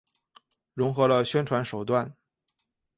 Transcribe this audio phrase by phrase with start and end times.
[0.73, 2.11] 融合了宣传手段。